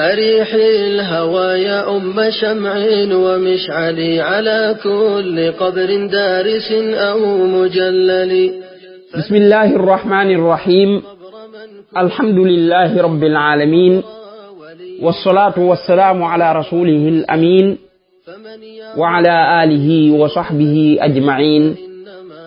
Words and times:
أريحي 0.00 0.86
الهوى 0.86 1.62
يا 1.62 1.96
أم 1.96 2.30
شمع 2.30 2.74
ومشعلي 3.14 4.20
على 4.20 4.76
كل 4.82 5.52
قبر 5.52 6.06
دارس 6.12 6.72
أو 6.94 7.46
مجلل 7.46 8.52
بسم 9.18 9.34
الله 9.34 9.76
الرحمن 9.76 10.34
الرحيم 10.34 11.02
الحمد 11.98 12.38
لله 12.38 13.02
رب 13.02 13.22
العالمين 13.24 14.02
والصلاة 15.02 15.58
والسلام 15.60 16.22
على 16.22 16.52
رسوله 16.58 17.08
الأمين 17.08 17.78
وعلى 18.96 19.64
آله 19.64 20.10
وصحبه 20.20 20.96
أجمعين 21.00 21.76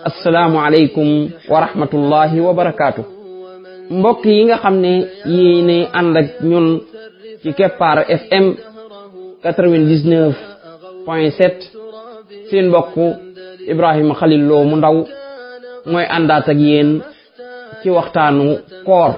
السلام 0.06 0.58
عليكم 0.58 1.30
ورحمة 1.50 1.90
الله 1.94 2.42
وبركاته 2.42 3.04
مبقي 3.92 4.30
yi 4.36 4.44
nga 4.48 4.58
xam 4.60 4.76
ne 4.84 5.88
ci 7.48 7.54
keppaar 7.58 7.98
fm 8.22 8.46
99.7 9.44 11.50
seen 12.50 12.66
mbokk 12.70 12.96
ibrahima 13.74 14.14
xalil 14.20 14.42
loo 14.50 14.64
mu 14.70 14.76
ndaw 14.82 14.96
mooy 15.92 16.06
àndaat 16.16 16.46
ak 16.54 16.60
yéen 16.68 16.90
ci 17.82 17.88
waxtaanu 17.98 18.46
koor 18.88 19.12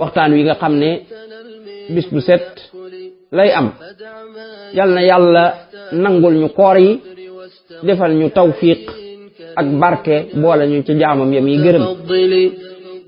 waxtaan 0.00 0.30
wi 0.36 0.40
nga 0.44 0.54
xam 0.60 0.74
ne 0.82 0.90
bis 1.94 2.06
bu 2.12 2.20
set 2.28 2.46
lay 3.38 3.50
am 3.58 3.68
yal 4.76 4.90
na 4.96 5.00
yàlla 5.10 5.44
nangul 6.02 6.34
ñu 6.40 6.48
koor 6.58 6.76
yi 6.84 6.90
defal 7.86 8.12
ñu 8.20 8.26
tawfiq 8.36 8.82
ak 9.60 9.66
barke 9.80 10.14
boole 10.42 10.64
ñu 10.72 10.78
ci 10.86 10.92
jaamam 11.00 11.30
yam 11.36 11.46
yi 11.52 11.56
gërëm 11.64 11.84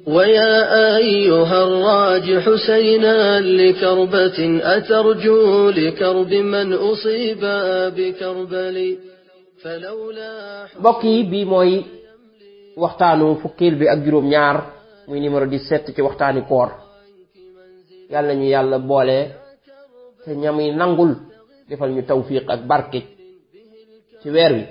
ويا 0.09 0.97
أيها 0.97 1.59
الراج 1.65 2.27
حسينا 2.39 3.41
لكربة 3.41 4.39
أترجو 4.63 5.71
لكرب 5.71 6.33
من 6.35 6.73
أصيب 6.73 7.43
بكربلي 7.97 8.93
فلولا 9.63 10.33
بقي 10.81 11.17
بموي 11.23 11.77
waxtaanu 12.79 13.43
fukkil 13.43 13.75
bi 13.81 13.91
ak 13.93 14.01
juróom 14.07 14.27
ñaar 14.33 14.57
muy 15.11 15.19
numéro 15.21 15.45
17 15.51 15.91
ci 15.95 16.01
waxtaani 16.09 16.41
koor 16.51 16.71
yàlla 18.13 18.33
ñu 18.39 18.47
yàlla 18.55 18.79
boole 18.91 19.19
te 20.25 20.31
ñamuy 20.43 20.69
nangul 20.81 21.11
defal 21.69 21.91
ñu 21.95 22.03
tawfiq 22.09 22.47
ak 22.55 22.61
barke 22.71 23.01
ci 24.21 24.29
weer 24.35 24.53
wi 24.59 24.65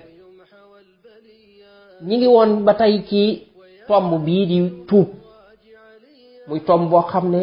ñi 2.08 2.16
ngi 2.18 2.28
woon 2.34 2.52
ba 2.66 2.74
tey 2.80 2.96
ci 3.10 3.24
tomb 3.88 4.10
bii 4.26 4.46
di 4.52 4.60
tuub 4.90 5.10
muy 6.48 6.60
tom 6.62 6.90
boo 6.90 7.02
xam 7.12 7.30
ne 7.32 7.42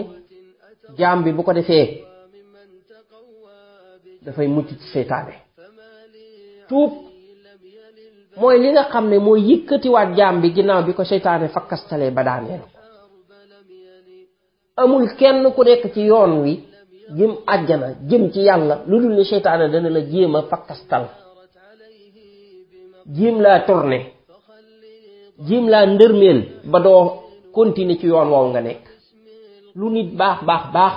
jaam 0.99 1.23
bi 1.25 1.31
bu 1.37 1.43
ko 1.47 1.53
defee 1.59 1.87
dafay 4.25 4.47
mucc 4.55 4.69
ci 4.81 4.87
seytaane 4.95 5.35
tuub 6.69 6.91
mooy 8.41 8.57
li 8.63 8.69
nga 8.75 8.85
xam 8.93 9.05
ne 9.11 9.17
moo 9.27 9.37
yëkkatiwaat 9.49 10.11
jaam 10.19 10.35
bi 10.43 10.49
ginnaaw 10.57 10.83
bi 10.87 10.93
ko 10.99 11.03
seytaane 11.13 11.47
fakkastalee 11.55 12.11
ba 12.17 12.23
daaneel 12.29 12.63
amul 14.81 15.07
kenn 15.21 15.43
ku 15.55 15.61
nekk 15.67 15.85
ci 15.95 16.01
yoon 16.11 16.33
wi 16.43 16.53
jëm 17.19 17.33
àjjana 17.53 17.89
jëm 18.11 18.25
ci 18.33 18.41
yàlla 18.49 18.75
lu 18.89 18.95
dul 19.03 19.15
ne 19.19 19.25
seytaane 19.33 19.65
dana 19.73 19.89
la 19.97 20.01
jéem 20.13 20.35
a 20.39 20.41
fakkastal 20.51 21.05
jéem 23.17 23.37
laa 23.45 23.59
tourné 23.67 24.01
jéem 25.49 25.67
laa 25.73 25.85
ndërmeel 25.93 26.41
ba 26.73 26.79
doo 26.87 27.03
continuer 27.55 27.99
ci 28.01 28.07
yoon 28.13 28.29
woowu 28.35 28.51
nga 28.53 28.61
nekk 28.69 28.85
lu 29.75 29.91
nit 29.91 30.09
bax 30.15 30.39
bax 30.47 30.63
bax 30.73 30.93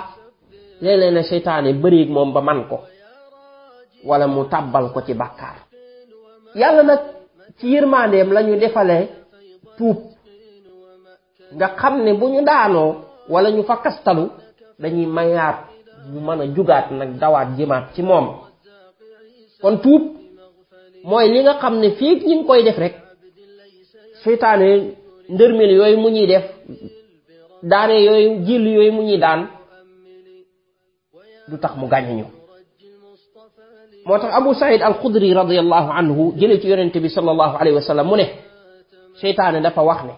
léeg-léeg 0.82 1.12
na 1.14 1.22
seytaane 1.30 1.70
bërieg 1.82 2.08
mom 2.14 2.30
ba 2.34 2.40
man 2.48 2.60
ko 2.70 2.76
wala 4.08 4.26
mu 4.26 4.42
tabal 4.52 4.86
ko 4.94 4.98
ci 5.06 5.12
bakkar 5.20 5.56
yalla 6.60 6.82
nak 6.82 7.02
ci 7.58 7.66
yërmaandeem 7.74 8.30
lañu 8.32 8.54
ñu 8.54 8.60
defalee 8.60 9.06
nga 11.56 11.68
xam 11.78 11.94
ne 12.04 12.40
daano 12.48 12.84
wala 13.32 13.48
ñu 13.50 13.62
fa 13.68 13.76
kastalu 13.84 14.24
dañuy 14.80 15.06
mayaat 15.16 15.58
ñu 16.12 16.18
mëna 16.26 16.44
jugaat 16.54 16.86
nak 16.98 17.10
dawaat 17.20 17.48
jimaat 17.56 17.84
ci 17.94 18.02
mom 18.02 18.26
kon 19.60 19.76
tup 19.84 20.02
moy 21.08 21.26
li 21.32 21.40
nga 21.42 21.70
ne 21.70 21.88
ñing 22.28 22.44
koy 22.46 22.60
def 22.66 22.78
rek 22.82 22.94
seytaane 24.22 24.68
ndermel 25.32 25.70
yoy 25.80 25.94
mu 26.00 26.08
ñuy 26.14 26.26
def 26.30 26.44
daane 27.62 28.02
yoy 28.04 28.38
jil 28.46 28.66
yooyu 28.66 28.92
mu 28.92 29.02
ñuy 29.02 29.16
daan 29.18 29.46
du 31.50 31.56
tax 31.58 31.72
mu 31.76 31.86
gàññe 31.88 32.12
ñu 32.14 32.24
moo 34.06 34.18
tax 34.18 34.30
abu 34.34 34.54
Said 34.54 34.80
al 34.82 34.94
khudri 35.00 35.34
radiallahu 35.34 35.90
anhu 35.92 36.32
jële 36.38 36.60
ci 36.60 36.68
yonente 36.70 37.00
bi 37.00 37.08
salallahu 37.08 37.54
alayhi 37.58 37.74
wa 37.76 37.82
sallam 37.82 38.06
mu 38.08 38.16
ne 38.16 38.26
seytaane 39.20 39.60
dafa 39.62 39.82
wax 39.82 40.00
ne 40.08 40.14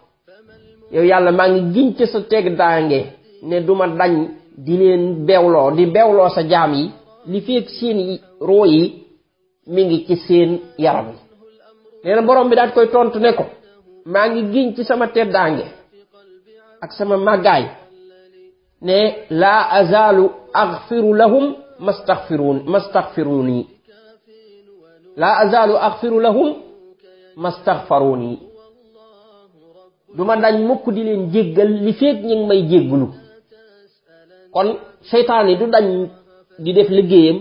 yow 0.92 1.04
yàlla 1.04 1.32
maa 1.32 1.48
ngi 1.48 1.60
giñ 1.74 1.88
ci 1.96 2.06
sa 2.06 2.20
teg 2.20 2.56
daange 2.56 3.00
ne 3.42 3.60
duma 3.60 3.86
dañ 3.88 4.28
di 4.56 4.76
leen 4.76 5.26
beewloo 5.26 5.70
di 5.76 5.86
beewloo 5.86 6.28
sa 6.28 6.42
jaam 6.42 6.74
yi 6.74 6.90
li 7.26 7.40
feeg 7.40 7.68
seen 7.68 8.18
roo 8.40 8.64
yi 8.64 8.82
mi 9.66 9.84
ngi 9.86 10.04
ci 10.06 10.16
seen 10.16 10.58
yaram 10.78 11.06
yi 11.12 11.18
nee 12.04 12.14
na 12.14 12.22
borom 12.22 12.48
bi 12.50 12.56
daat 12.56 12.74
koy 12.74 12.86
tontu 12.92 13.18
ne 13.18 13.32
ko 13.32 13.44
maa 14.04 14.28
ngi 14.28 14.40
giñ 14.52 14.66
ci 14.76 14.82
sama 14.84 15.06
teddaange 15.08 15.79
ak 16.80 16.90
sama 16.96 17.16
màggaay 17.20 17.64
ne 18.86 18.98
laa 19.40 19.62
azaalu 19.80 20.24
axfiru 20.62 21.10
lahum 21.22 21.44
mastaxfiruun 21.86 22.58
mastaxfiruuni 22.74 23.58
laa 25.22 25.34
azaalu 25.44 25.74
axfiru 25.88 26.18
lahum 26.26 26.48
mastaxfaruuni 27.44 28.32
du 30.16 30.22
ma 30.28 30.34
dañ 30.44 30.56
mukk 30.68 30.84
di 30.94 31.02
leen 31.08 31.22
jéggal 31.32 31.70
li 31.84 31.92
feeg 32.00 32.18
ñu 32.28 32.36
may 32.48 32.60
jégglu 32.70 33.06
kon 34.54 34.68
seytaane 35.10 35.52
du 35.60 35.64
dañ 35.74 35.86
di 36.64 36.70
def 36.76 36.88
liggéeyam 36.98 37.38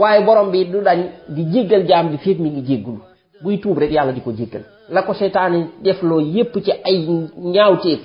waaye 0.00 0.20
borom 0.26 0.48
bi 0.52 0.60
du 0.72 0.78
dañ 0.88 1.00
di 1.34 1.42
jéggal 1.52 1.82
jaam 1.88 2.06
bi 2.12 2.16
feeg 2.24 2.38
mi 2.42 2.48
ngi 2.50 2.62
jégglu 2.68 2.94
buy 3.42 3.56
tuub 3.62 3.78
rek 3.82 3.92
yàlla 3.96 4.12
di 4.16 4.20
ko 4.26 4.30
jéggal 4.38 4.62
la 4.94 5.00
ko 5.06 5.12
seytaane 5.20 5.58
def 5.84 5.98
loo 6.08 6.20
yépp 6.34 6.52
ci 6.64 6.70
ay 6.88 6.96
ñaawteef 7.54 8.00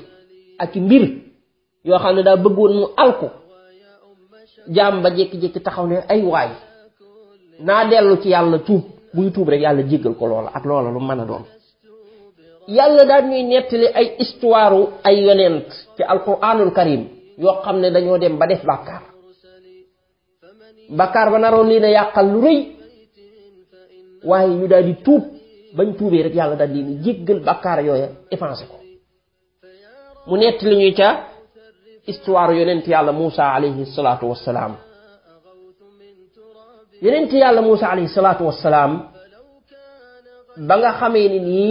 ak 0.57 0.73
mbir 0.75 1.03
yo 1.87 1.95
xamne 2.01 2.21
da 2.25 2.33
daa 2.37 2.49
mu 2.55 2.77
alko 3.03 3.27
jam 4.75 4.93
ba 5.03 5.09
jek 5.17 5.31
jek 5.41 5.55
taxaw 5.65 5.85
ne 5.91 5.97
ay 6.13 6.21
way 6.33 6.49
na 7.67 7.75
delu 7.89 8.15
ci 8.21 8.27
yalla 8.35 8.57
tuub 8.67 8.83
bu 9.15 9.21
tuub 9.33 9.47
rek 9.51 9.61
yalla 9.65 9.81
jegal 9.91 10.13
ko 10.19 10.25
loola 10.29 10.49
ak 10.57 10.63
loola 10.69 10.89
lu 10.95 10.99
mën 11.09 11.21
doon 11.29 11.43
yàlla 12.77 13.15
ñuy 13.27 13.43
netti 13.51 13.75
ay 13.99 14.05
histoire 14.19 14.81
ay 15.07 15.15
yonent 15.27 15.65
ci 15.95 16.01
alquranul 16.13 16.71
karim 16.77 17.01
yo 17.43 17.47
xamne 17.65 17.87
dañu 17.95 18.17
dem 18.21 18.35
ba 18.39 18.45
def 18.47 18.63
bakkar 18.71 19.01
bakkar 20.99 21.27
ba 21.31 21.37
naroon 21.39 21.69
li 21.69 21.77
a 21.85 21.89
yaqal 21.99 22.27
lu 22.33 22.39
reuy 22.45 22.59
waye 24.29 24.49
ñu 24.59 24.65
daal 24.71 24.85
di 24.89 24.95
tuub 25.05 25.23
bañ 25.77 25.87
tuubee 25.97 26.23
rek 26.25 26.35
yalla 26.39 26.55
daal 26.59 26.73
di 26.73 27.25
ko 28.69 28.77
mu 30.27 30.35
nett 30.37 30.61
li 30.69 30.75
ñuy 30.75 30.93
ca 30.97 31.09
histoire 32.07 32.51
yonent 32.59 32.85
yalla 32.93 33.11
musa 33.11 33.43
alayhi 33.55 33.85
salatu 33.95 34.25
wassalam 34.31 34.73
yonent 37.03 37.31
yalla 37.41 37.61
musa 37.61 37.85
alayhi 37.93 38.09
salatu 38.17 38.43
wassalam 38.49 38.91
ba 40.67 40.75
nga 40.79 40.91
xamé 40.99 41.21
ni 41.31 41.39
ni 41.49 41.63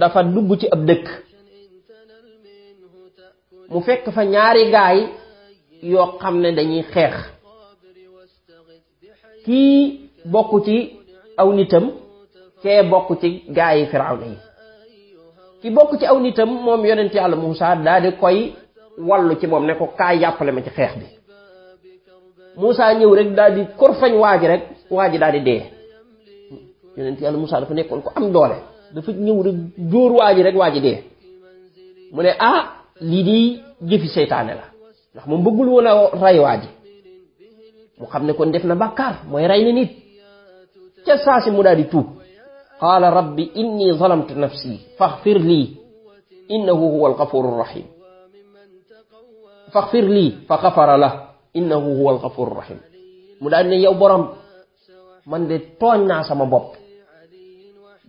dafa 0.00 0.20
dugg 0.34 0.50
ci 0.60 0.66
ab 0.74 0.80
dekk 0.88 1.06
mu 3.72 3.80
fekk 3.86 4.04
fa 4.14 4.22
ñaari 4.32 4.64
gaay 4.74 4.98
yo 5.92 6.00
xamne 6.20 6.48
dañuy 6.56 6.84
xex 6.94 7.14
kii 9.44 9.74
bokku 10.32 10.58
ci 10.66 10.76
aw 11.40 11.48
nitam 11.58 11.84
ke 12.62 12.72
bokku 12.90 13.14
ci 13.20 13.28
gaay 13.56 13.80
fir'aawni 13.92 14.36
ki 15.62 15.70
bokku 15.70 15.96
ci 15.98 16.06
aw 16.06 16.18
nitam 16.20 16.50
mom 16.66 16.82
yonenti 16.90 17.16
yàlla 17.18 17.36
musa 17.44 17.68
daal 17.86 18.02
di 18.04 18.10
koy 18.22 18.38
walu 19.08 19.34
ci 19.40 19.46
mom 19.46 19.64
ne 19.66 19.74
ko 19.80 19.84
ka 19.98 20.12
yappale 20.22 20.50
ma 20.52 20.60
ci 20.66 20.70
xex 20.76 20.92
bi 21.00 21.08
musa 22.62 22.84
ñew 22.98 23.12
rek 23.18 23.28
daal 23.36 23.52
di 23.54 23.60
fañ 24.00 24.12
waji 24.24 24.46
rek 24.52 24.62
waji 24.96 25.16
daal 25.18 25.32
di 25.36 25.40
de 25.48 25.56
yonenti 26.96 27.22
yàlla 27.24 27.38
musa 27.38 27.60
dafa 27.60 27.74
nekkon 27.74 28.02
ko 28.04 28.10
am 28.18 28.32
doole 28.32 28.56
dafa 28.94 29.10
ñew 29.26 29.42
rek 29.46 29.56
door 29.92 30.10
waji 30.20 30.42
rek 30.42 30.56
waji 30.62 30.80
de 30.80 30.92
mu 32.12 32.20
ne 32.22 32.30
ah 32.38 32.60
li 33.00 33.20
di 33.28 33.38
jëfi 33.90 34.08
seytaane 34.16 34.52
la 34.60 34.66
ndax 35.14 35.26
mom 35.26 35.42
bëggul 35.44 35.68
wona 35.74 35.90
a 35.90 36.04
ray 36.22 36.38
waji 36.38 36.68
mu 37.98 38.06
xamne 38.10 38.32
kon 38.36 38.50
def 38.54 38.64
na 38.64 38.74
bakkar 38.74 39.14
moy 39.30 39.46
ray 39.46 39.64
ni 39.64 39.72
nit 39.78 39.90
ci 41.04 41.12
saasi 41.24 41.50
mu 41.50 41.62
daal 41.62 41.76
di 41.76 41.86
tuub 41.92 42.06
قال 42.82 43.02
ربي 43.02 43.50
إني 43.56 43.92
ظلمت 43.94 44.32
نفسي 44.32 44.78
فاغفر 44.98 45.38
لي 45.38 45.68
إنه 46.50 46.72
هو 46.72 47.06
الغفور 47.06 47.48
الرحيم 47.48 47.84
فاغفر 49.72 50.00
لي 50.00 50.30
فغفر 50.48 50.96
له 50.96 51.28
إنه 51.56 51.74
هو 51.98 52.10
الغفور 52.10 52.46
الرحيم 52.52 52.78
مدعني 53.40 53.76
يا 53.82 53.90
برام 53.90 54.28
من 55.26 55.48
دي 55.48 55.58
توانا 55.80 56.22
سما 56.22 56.44
بوب 56.44 56.72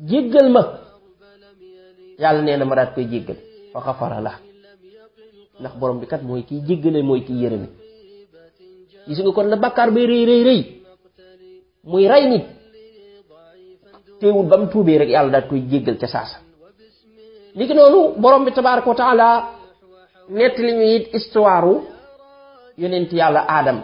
جيجل 0.06 0.50
ما 0.50 0.80
يال 2.20 2.46
نينا 2.46 2.66
مرات 2.66 2.96
كي 2.96 3.04
جيجل 3.04 3.36
فغفر 3.74 4.20
له 4.26 4.36
نخ 5.62 5.76
برام 5.78 6.00
بكات 6.02 6.24
موي 6.26 6.42
جيجل 6.50 7.04
موي 7.06 7.24
يرمي 7.30 7.70
يسنغ 9.08 9.32
كون 9.38 9.46
نبكار 9.50 9.90
بي 9.94 10.06
ري 10.06 10.26
ري 10.26 10.44
ري 10.50 10.84
teewul 14.24 14.48
ba 14.48 14.56
mu 14.58 14.68
tuubee 14.72 14.98
rek 15.04 15.10
yàlla 15.12 15.32
daal 15.36 15.46
koy 15.52 15.62
jéggal 15.70 15.98
ca 16.02 16.08
saasa 16.08 16.38
léegi 17.58 17.74
noonu 17.76 18.00
borom 18.22 18.44
bi 18.46 18.52
tabaaraka 18.56 18.90
wa 18.92 18.96
taala 19.02 19.28
nettali 20.36 20.72
ñu 20.78 20.86
it 20.96 21.06
histoire 21.14 21.68
u 21.68 21.82
yàlla 23.22 23.42
aadam 23.56 23.80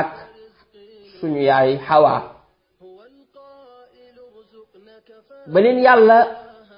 ak 0.00 0.10
suñu 1.20 1.40
yaay 1.48 1.70
xawaa 1.88 2.20
ba 5.52 5.58
yàlla 5.84 6.18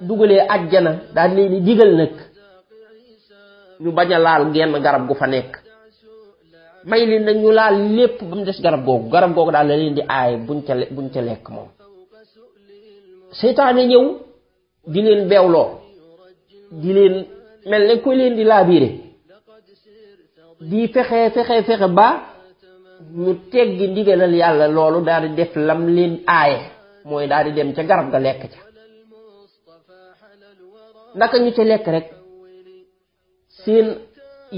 dugalee 0.08 0.42
ajjana 0.54 0.92
daal 1.14 1.30
leen 1.36 1.52
di 1.54 1.60
digal 1.68 1.92
nag 2.00 2.14
ñu 3.82 3.88
bañ 3.96 4.10
a 4.12 4.18
laal 4.24 4.44
genn 4.54 4.82
garab 4.84 5.04
gu 5.08 5.14
fa 5.20 5.26
nekk 5.26 5.52
may 6.86 7.02
leen 7.06 7.24
nañu 7.26 7.50
laal 7.50 7.76
lépp 7.98 8.20
ba 8.22 8.34
mu 8.36 8.44
des 8.46 8.60
garab 8.62 8.84
googu 8.86 9.08
garab 9.10 9.34
googu 9.34 9.50
daal 9.50 9.66
la 9.68 9.76
leen 9.76 9.94
di 9.98 10.02
aay 10.08 10.34
buñ 10.46 10.58
ca 10.66 10.72
buñ 10.96 11.08
ca 11.14 11.20
lekk 11.20 11.44
moom 11.54 11.68
seytaane 13.40 13.82
ñëw 13.90 14.04
di 14.92 15.00
leen 15.06 15.22
beewloo 15.28 15.68
di 16.82 16.90
leen 16.96 17.14
mel 17.70 17.82
ne 17.88 17.94
ku 18.02 18.10
leen 18.14 18.34
di 18.38 18.44
laabiire 18.44 18.90
di 20.70 20.88
fexe 20.94 21.18
fexe 21.34 21.62
fexe 21.68 21.88
ba 21.98 22.08
ñu 23.22 23.32
teggi 23.50 23.84
ndigalal 23.90 24.34
yàlla 24.40 24.66
loolu 24.76 25.00
daal 25.08 25.24
di 25.28 25.34
def 25.38 25.52
lam 25.66 25.82
leen 25.96 26.14
aaye 26.38 26.58
mooy 27.04 27.26
daal 27.30 27.44
di 27.46 27.52
dem 27.56 27.70
ca 27.74 27.82
garab 27.90 28.08
ga 28.12 28.18
lekk 28.26 28.42
ca 28.52 28.60
naka 31.18 31.36
ñu 31.42 31.50
ca 31.56 31.64
lekk 31.70 31.84
rek 31.94 32.06
seen 33.62 33.86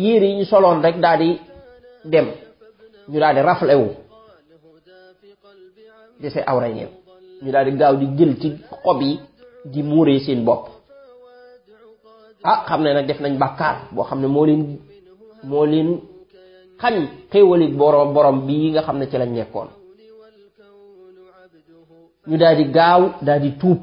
yére 0.04 0.26
yi 0.30 0.36
ñu 0.38 0.44
soloon 0.44 0.78
rek 0.86 0.96
daal 1.04 1.19
di 1.25 1.48
dem 2.05 2.29
ñu 3.09 3.19
daal 3.21 3.35
di 3.35 3.41
raflé 3.43 3.75
wu 3.75 3.89
see 6.35 6.43
awra 6.47 6.69
ñeen 6.69 6.91
ñu 7.43 7.50
daal 7.53 7.65
di 7.71 7.77
gaaw 7.79 7.95
di 8.00 8.06
jël 8.19 8.33
ci 8.41 8.49
xob 8.85 9.00
yi 9.03 9.19
di 9.73 9.83
muuree 9.83 10.21
seen 10.27 10.45
bopp 10.45 10.62
ah 12.50 12.59
xam 12.69 12.83
ne 12.83 12.91
nag 12.95 13.06
def 13.09 13.21
nañ 13.23 13.35
bàkkaar 13.43 13.77
boo 13.95 14.05
xam 14.09 14.21
ne 14.23 14.27
moo 14.35 14.47
leen 14.49 14.62
moo 15.50 15.65
leen 15.73 15.91
xañ 16.81 16.95
xéewali 17.33 17.67
borom 17.79 18.09
borom 18.15 18.39
bii 18.47 18.71
nga 18.73 18.83
xam 18.87 18.99
ne 18.99 19.06
ci 19.11 19.17
lañ 19.23 19.31
nekkoon 19.37 19.69
ñu 22.29 22.37
daal 22.43 22.61
gaaw 22.77 23.03
daal 23.27 23.45
tuub 23.61 23.79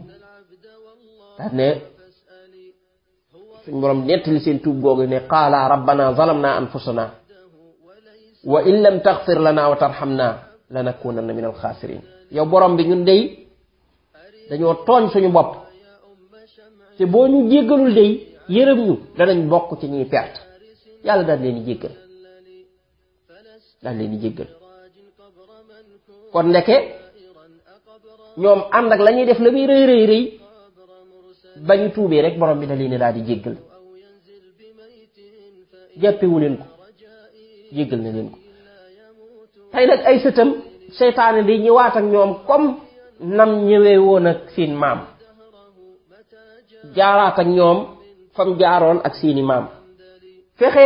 daal 1.38 1.52
ne 1.60 1.68
suñ 3.64 3.76
borom 3.82 4.00
nettali 4.08 4.40
seen 4.46 4.58
tuub 4.64 4.78
googu 4.84 5.06
ne 5.12 5.18
qaala 5.32 5.58
rabbana 5.72 6.06
zalamna 6.18 6.50
anfusana 6.62 7.06
وإن 8.45 8.83
لم 8.83 8.95
تغفر 9.00 9.39
لنا 9.42 9.68
وترحمنا 9.68 10.30
لنكونن 10.71 11.27
من 11.36 11.45
الخاسرين 11.45 12.01
يا 12.31 12.44
بروم 12.45 12.75
بي 12.77 12.83
نون 12.88 13.06
داي 13.06 13.19
دانيو 14.50 14.74
توغ 14.86 15.09
سونو 15.13 15.30
بوب 15.33 15.50
سي 16.97 17.06
بو 17.09 17.25
نيو 17.27 17.50
جيغلول 17.50 17.94
داي 17.97 18.09
ييرم 18.50 18.80
نيو 18.86 18.95
دا 19.18 19.24
نان 19.25 19.50
بوك 19.50 19.69
سي 19.81 19.88
ني 19.89 20.03
بيرت 20.06 20.36
يالا 21.07 21.21
دا 21.27 21.36
لين 21.42 21.65
جيغل 21.65 21.94
دا 23.83 23.89
لين 23.97 24.13
جيغل 24.24 24.47
كون 26.33 26.47
نكه 26.56 26.75
نيوم 28.38 28.59
اندك 28.80 29.00
لا 29.06 29.12
نيي 29.15 29.25
ديف 29.30 29.39
لا 29.42 29.50
ري 29.69 29.83
ري 29.89 30.01
ري 30.12 30.21
باغي 31.68 31.89
توبي 31.89 32.21
رك 32.21 32.36
بروم 32.42 32.59
بي 32.59 32.65
دا 32.69 32.75
لين 32.77 32.94
دا 33.01 33.09
دي 33.15 33.21
جيغل 33.30 33.56
جابي 36.01 36.27
وولين 36.27 36.56
كو 36.62 36.68
jéggal 37.74 38.00
na 38.04 38.10
leen 38.14 38.28
ko 38.34 38.38
tey 39.74 39.86
nag 39.90 40.02
ay 40.06 40.18
sëtam 40.22 40.50
seytaane 40.94 41.42
di 41.48 41.56
ñëwaat 41.66 41.96
ak 41.98 42.06
ñoom 42.14 42.32
comme 42.46 42.70
nam 43.20 43.52
ñëwee 43.68 43.98
woon 43.98 44.26
ak 44.30 44.40
seen 44.56 44.74
maam 44.76 45.00
jaaraat 46.96 47.38
ak 47.42 47.48
ñoom 47.50 47.78
fam 48.36 48.50
jaaroon 48.60 49.00
ak 49.04 49.14
seeni 49.20 49.42
maam 49.42 49.66
fexe 50.60 50.86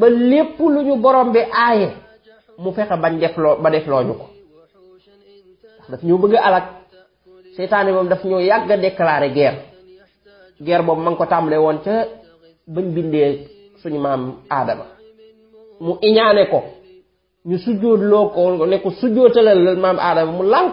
ba 0.00 0.06
lépp 0.08 0.58
lu 0.58 0.80
ñu 0.86 0.94
borom 1.02 1.32
bi 1.34 1.40
aaye 1.42 1.88
mu 2.62 2.70
fexe 2.76 2.94
bañ 3.02 3.18
defloo 3.22 3.56
ba 3.62 3.68
def 3.70 3.86
looñu 3.92 4.14
ko 4.20 4.26
daf 5.90 6.00
ñoo 6.06 6.18
bëgg 6.22 6.34
alak 6.38 6.66
seytaane 7.56 7.90
moom 7.92 8.08
daf 8.12 8.22
ñoo 8.28 8.40
yàgg 8.50 8.70
a 8.72 8.76
déclaré 8.76 9.28
guerre 9.36 9.58
guerre 10.64 10.82
boobu 10.86 11.02
ma 11.02 11.10
ngi 11.10 11.18
ko 11.18 11.26
tàmbalee 11.26 11.62
woon 11.64 11.78
ca 11.84 11.94
bañ 12.74 12.86
bindee 12.94 13.32
suñu 13.82 13.98
maam 14.04 14.22
aadama 14.56 14.84
mu 15.80 15.98
iñane 16.00 16.44
ko 16.52 16.60
ñu 17.48 17.56
sujjóotloo 17.58 18.24
ko 18.34 18.64
ne 18.70 18.78
ko 18.82 18.88
sujjóotalal 19.00 19.60
maam 19.84 19.98
aadama 19.98 20.32
mu 20.38 20.44
lank 20.52 20.72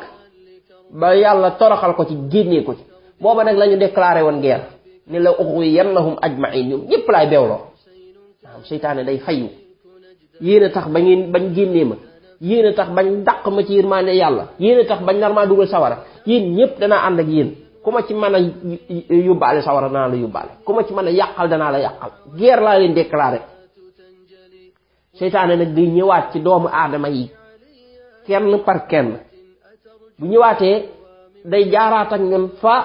ba 1.00 1.10
yàlla 1.16 1.50
toroxal 1.60 1.92
ko 1.98 2.04
ci 2.08 2.16
génnee 2.32 2.64
ko 2.68 2.74
ci 2.74 2.84
booba 3.22 3.44
nag 3.44 3.58
la 3.58 3.66
ñu 3.68 3.78
déclaré 3.78 4.22
woon 4.22 4.40
ni 5.12 5.18
la 5.20 5.32
uxwiyannahum 5.42 6.16
ajmain 6.26 6.64
ñoom 6.70 6.82
ñëpp 6.90 7.06
laay 7.14 7.28
beewloo 7.30 7.62
waaw 8.44 8.62
seytaane 8.70 9.04
day 9.04 9.18
fayu 9.18 9.48
yéen 10.42 10.64
a 10.64 10.70
tax 10.70 10.88
ba 10.94 11.00
ngeen 11.02 11.22
bañ 11.34 11.44
génnee 11.56 11.86
ma 11.86 11.96
yéen 12.42 12.66
a 12.68 12.74
tax 12.74 12.90
bañ 12.96 13.08
dàq 13.28 13.46
ma 13.56 13.64
ci 13.66 13.74
yërmaande 13.78 14.14
yàlla 14.22 14.46
yéen 14.60 14.80
a 14.80 14.86
tax 14.86 15.02
bañ 15.08 15.18
nar 15.20 15.34
maa 15.34 15.46
dugal 15.46 15.68
sawara 15.68 15.98
yéen 16.26 16.54
ñépp 16.56 16.80
dana 16.80 16.98
ànd 17.08 17.20
ak 17.20 17.28
yéen 17.28 17.52
ku 17.84 17.92
ma 17.92 18.02
ci 18.06 18.14
mën 18.14 18.36
a 19.42 19.62
sawara 19.62 19.90
danaa 19.90 20.08
la 20.08 20.16
yóbbaale 20.16 20.52
ku 20.64 20.72
ma 20.74 20.84
ci 20.84 20.94
mën 20.94 21.08
a 21.08 21.12
yàqal 21.12 21.50
la 21.50 21.80
yàqal 21.80 22.12
laa 22.64 22.78
leen 22.80 22.94
déclaré 22.94 23.51
seytaane 25.20 25.56
nag 25.60 25.72
day 25.76 25.88
ñëwaat 25.96 26.26
ci 26.32 26.40
doomu 26.46 26.68
aadama 26.72 27.10
yi 27.10 27.26
kenn 28.26 28.64
par 28.66 28.88
kenn 28.88 29.10
bu 30.20 30.26
ñëwaatee 30.32 30.78
day 31.52 31.64
jaaraat 31.74 32.10
ak 32.16 32.22
ñun 32.22 32.46
fa 32.62 32.76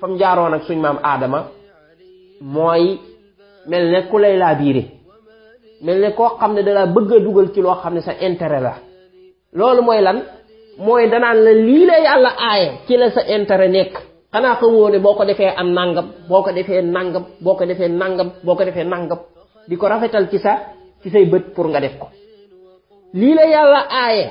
fam 0.00 0.12
jaaroon 0.20 0.54
ak 0.54 0.62
suñ 0.66 0.78
maam 0.84 0.98
aadama 1.02 1.40
mooy 2.40 2.84
mel 3.66 3.84
ne 3.92 3.98
ku 4.10 4.18
lay 4.18 4.36
laa 4.36 4.54
biire 4.60 4.82
mel 5.84 5.98
ne 6.02 6.08
koo 6.16 6.36
xam 6.40 6.52
ne 6.54 6.62
dalaa 6.62 6.86
bëgg 6.94 7.10
dugal 7.24 7.48
ci 7.54 7.60
loo 7.64 7.80
xam 7.82 7.94
ne 7.94 8.00
sa 8.00 8.12
intérêt 8.28 8.60
la 8.66 8.74
loolu 9.58 9.80
mooy 9.82 10.00
lan 10.06 10.18
mooy 10.84 11.08
danaan 11.12 11.38
la 11.44 11.52
lii 11.52 11.84
la 11.88 11.96
yàlla 12.06 12.30
aaye 12.48 12.68
ci 12.86 12.94
la 13.00 13.06
sa 13.10 13.22
intérêt 13.36 13.68
nekk 13.76 13.94
xanaa 14.32 14.56
xamoo 14.60 14.90
ne 14.90 14.98
boo 15.04 15.14
ko 15.18 15.24
defee 15.24 15.54
am 15.60 15.68
nàngam 15.76 16.06
boo 16.28 16.42
ko 16.44 16.50
defee 16.56 16.82
nàngam 16.82 17.24
boo 17.44 17.54
ko 17.56 17.64
defee 17.70 17.88
nàngam 18.00 18.28
boo 18.44 18.54
ko 18.56 18.64
defee 18.68 18.84
nàngam 18.92 19.18
di 19.68 19.74
ko 19.80 19.84
rafetal 19.88 20.26
ci 20.32 20.38
sa 20.44 20.52
ci 21.02 21.12
say 21.12 21.28
bët 21.28 21.52
pour 21.52 21.68
nga 21.68 21.80
def 21.82 21.96
ko 22.00 22.08
lii 23.12 23.34
la 23.36 23.44
yàlla 23.44 23.80
aaye 23.90 24.26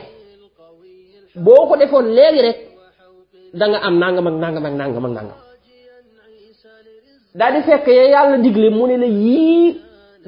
boo 1.36 1.68
ko 1.70 1.74
defoon 1.78 2.06
léegi 2.16 2.42
rek 2.42 2.60
da 3.54 3.66
nga 3.70 3.80
am 3.86 3.96
nangam 4.02 4.26
ak 4.28 4.38
nangam 4.44 4.66
ak 4.66 4.74
nangam 4.80 5.06
ak 5.06 5.14
nangam 5.18 5.40
daal 7.36 7.54
di 7.54 7.62
fekk 7.68 7.88
ya 7.88 8.04
yàlla 8.14 8.38
digle 8.42 8.70
mu 8.70 8.88
ne 8.88 8.96
la 8.98 9.06
yii 9.08 9.68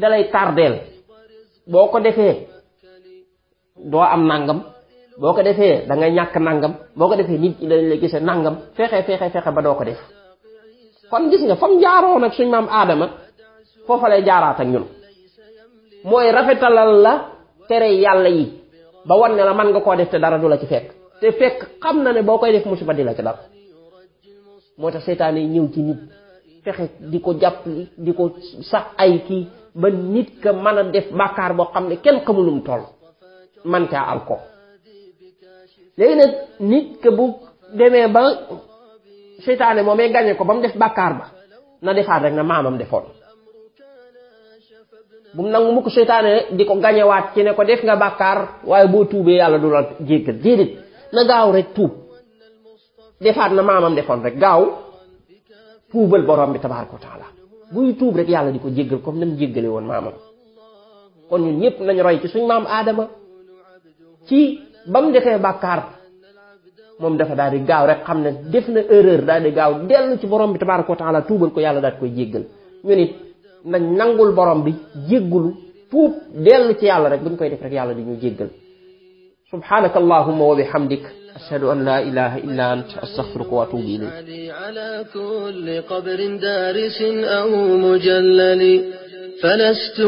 da 0.02 0.06
lay 0.10 0.30
tardeel 0.34 0.76
boo 1.68 1.88
ko 1.90 1.98
defee 2.00 2.46
doo 3.78 4.02
am 4.04 4.28
nangam 4.28 4.60
boo 5.18 5.34
ko 5.34 5.42
defee 5.42 5.86
da 5.90 5.94
ngay 5.96 6.12
ñàkk 6.18 6.36
nangam 6.38 6.74
boo 6.98 7.08
ko 7.10 7.16
defee 7.16 7.38
nit 7.40 7.56
dañ 7.62 7.82
la 7.90 7.96
gise 7.98 8.20
nangam 8.22 8.56
fexe 8.78 9.02
fexe 9.06 9.30
fexe 9.34 9.50
ba 9.56 9.62
doo 9.62 9.74
ko 9.76 9.84
def 9.86 10.00
kon 11.10 11.30
gis 11.32 11.42
nga 11.42 11.56
fam 11.56 11.74
jaaroon 11.82 12.24
ak 12.28 12.34
suñ 12.38 12.50
maam 12.54 12.68
aadama 12.70 13.08
foofa 13.88 14.08
lay 14.10 14.22
jaaraat 14.28 14.60
ak 14.62 14.68
ñun 14.70 14.86
mooy 16.04 16.32
rafetalal 16.32 17.02
la 17.02 17.14
tere 17.68 17.90
yàlla 17.98 18.30
yi 18.30 18.46
ba 19.08 19.16
wan 19.16 19.34
ne 19.38 19.44
la 19.44 19.54
man 19.54 19.68
nga 19.72 19.80
koo 19.82 19.96
def 19.96 20.10
te 20.12 20.18
dara 20.20 20.38
du 20.38 20.48
la 20.48 20.58
ci 20.60 20.66
fekk 20.68 20.86
te 21.22 21.32
fekk 21.32 21.58
xam 21.82 22.04
na 22.04 22.12
ne 22.14 22.22
boo 22.24 22.38
koy 22.38 22.52
def 22.52 22.66
musiba 22.66 22.94
di 22.94 23.04
la 23.04 23.16
ci 23.16 23.22
dara 23.22 23.40
moo 24.78 24.92
tax 24.92 25.04
seytaane 25.06 25.38
yi 25.40 25.48
ñëw 25.48 25.68
ci 25.74 25.82
nit 25.82 26.00
fexe 26.64 26.90
di 27.00 27.20
ko 27.22 27.34
jàpp 27.40 27.66
di 27.98 28.14
ko 28.14 28.36
sax 28.70 28.86
ay 28.98 29.24
kii 29.28 29.48
ba 29.74 29.90
nit 29.90 30.40
ka 30.44 30.52
mën 30.54 30.78
a 30.78 30.84
def 30.84 31.12
bàkkaar 31.12 31.54
boo 31.56 31.68
xam 31.74 31.88
ne 31.90 31.96
kenn 32.02 32.20
xamul 32.26 32.46
lu 32.46 32.62
toll 32.62 32.84
man 33.64 33.88
caa 33.88 34.08
al 34.12 34.26
ko 34.26 34.38
léegi 35.98 36.16
nag 36.16 36.34
nit 36.60 37.00
ka 37.02 37.12
bu 37.12 37.36
demee 37.74 38.08
ba 38.08 38.22
seytaane 39.46 39.82
moomee 39.82 40.12
gañe 40.12 40.36
ko 40.36 40.46
ba 40.46 40.54
mu 40.54 40.62
def 40.62 40.76
bàkkaar 40.78 41.14
ba 41.20 41.26
na 41.82 41.94
defaat 41.94 42.22
rek 42.24 42.34
na 42.34 42.44
maamam 42.44 42.78
defoon 42.78 43.04
bu 45.38 45.46
mu 45.46 45.50
nangu 45.54 45.70
mukk 45.70 45.94
seytaane 45.94 46.50
di 46.58 46.66
ko 46.66 46.82
gañewaat 46.82 47.38
ci 47.38 47.44
ne 47.46 47.54
ko 47.54 47.64
def 47.64 47.86
nga 47.86 47.96
bàkkaar 47.96 48.66
waaye 48.66 48.88
boo 48.90 49.06
tuubee 49.06 49.38
yàlla 49.38 49.58
du 49.62 49.70
la 49.70 49.82
jéggal 50.02 50.42
déedéet 50.42 50.72
na 51.14 51.22
gaaw 51.30 51.52
rek 51.54 51.74
tuub 51.78 51.92
defaat 53.22 53.52
na 53.54 53.62
maamam 53.62 53.94
defoon 53.94 54.22
rek 54.24 54.36
gaaw 54.40 54.64
tuubal 55.92 56.26
borom 56.26 56.54
bi 56.54 56.60
tabaaraka 56.60 56.94
wa 56.94 57.00
taala 57.06 57.26
buy 57.74 57.94
tuub 57.96 58.16
rek 58.18 58.28
yàlla 58.28 58.50
di 58.52 58.58
ko 58.60 58.70
jéggal 58.74 59.00
comme 59.02 59.20
nam 59.20 59.38
jéggale 59.38 59.68
woon 59.70 59.86
maamam 59.86 60.14
kon 61.30 61.40
ñun 61.42 61.60
ñëpp 61.62 61.80
nañ 61.86 62.02
roy 62.02 62.18
ci 62.20 62.28
suñ 62.30 62.46
maam 62.48 62.66
aadama 62.66 63.08
ci 64.26 64.60
ba 64.88 65.02
mu 65.02 65.12
defee 65.12 65.38
bàkkaar 65.38 65.82
moom 66.98 67.16
dafa 67.16 67.36
daal 67.36 67.52
di 67.52 67.60
gaaw 67.64 67.86
rek 67.86 68.02
xam 68.04 68.22
ne 68.22 68.50
def 68.50 68.68
na 68.70 68.80
erreur 68.90 69.22
daal 69.24 69.44
di 69.44 69.52
gaaw 69.54 69.72
dellu 69.86 70.18
ci 70.18 70.26
borom 70.26 70.52
bi 70.54 70.58
tabaaraka 70.58 70.90
wa 70.92 70.98
taala 70.98 71.22
tuubal 71.22 71.52
ko 71.54 71.60
yàlla 71.60 71.80
daal 71.80 71.98
koy 72.00 72.10
jéggal 72.10 72.42
ñun 72.84 73.00
it 73.06 73.27
nañ 73.66 73.84
nangul 74.00 74.32
borom 74.38 74.60
bi 74.66 74.72
jéggulu 75.10 75.50
tuub 75.92 76.14
dellu 76.46 76.74
ci 76.80 76.86
yàlla 76.90 77.08
rek 77.10 77.22
buñ 77.24 77.36
koy 77.40 77.50
def 77.52 77.62
rek 77.66 77.74
yàlla 77.78 77.94
di 77.98 78.04
ñu 78.10 78.18
jéggal 78.26 78.50
سبحانك 79.54 79.96
اللهم 79.98 80.42
وبحمدك 80.42 81.04
أشهد 81.40 81.64
أن 81.64 81.86
لا 81.86 81.98
إله 82.10 82.38
إلا 82.38 82.74
أنت 82.74 82.92
أستغفرك 83.06 83.52
وأتوب 83.52 83.80
إليك 83.94 84.16
على 84.64 85.06
كل 85.14 85.66
قبر 85.92 86.20
دارس 86.48 87.00
أو 87.40 87.50
مجلل 87.86 88.64
فلست 89.42 90.00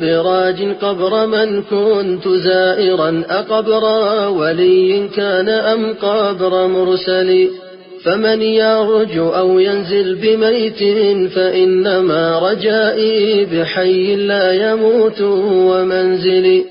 براج 0.00 0.58
قبر 0.84 1.26
من 1.26 1.48
كنت 1.62 2.28
زائرا 2.28 3.10
أقبر 3.40 3.84
ولي 4.38 5.08
كان 5.08 5.48
أم 5.48 5.82
قبر 5.94 6.66
مرسل 6.66 7.50
فمن 8.06 8.42
يرج 8.42 9.18
أو 9.18 9.58
ينزل 9.58 10.14
بميت 10.14 10.78
فإنما 11.32 12.38
رجائي 12.38 13.44
بحي 13.44 14.16
لا 14.16 14.52
يموت 14.70 15.20
ومنزلي 15.20 16.64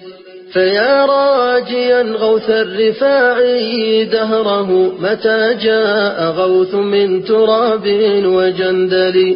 فيا 0.54 1.06
راجيا 1.06 2.02
غوث 2.02 2.50
الرفاعي 2.50 4.04
دهره 4.06 4.72
متى 5.02 5.54
جاء 5.62 6.24
غوث 6.32 6.74
من 6.76 7.24
تراب 7.24 7.84
وجندل 8.26 9.36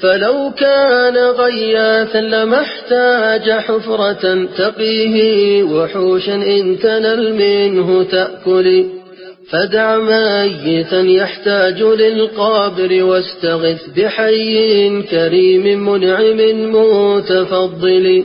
فلو 0.00 0.50
كان 0.56 1.16
غياثا 1.16 2.18
لما 2.20 2.60
احتاج 2.60 3.50
حفرة 3.50 4.46
تقيه 4.58 5.62
وحوشا 5.62 6.34
إن 6.34 6.78
تنل 6.82 7.34
منه 7.34 8.02
تأكلي 8.10 9.01
فدع 9.50 9.98
ميتا 9.98 11.00
يحتاج 11.00 11.82
للقابر 11.82 13.02
واستغث 13.02 13.86
بحي 13.96 15.02
كريم 15.02 15.86
منعم 15.92 16.70
متفضل 16.74 18.24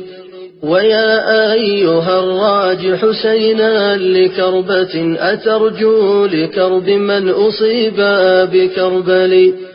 ويا 0.63 1.53
أيها 1.53 2.19
الراج 2.19 2.95
حسينا 2.95 3.97
لكربة 3.97 5.15
أترجو 5.19 6.25
لكرب 6.25 6.89
من 6.89 7.29
أصيب 7.29 7.95
بكربل 8.53 9.57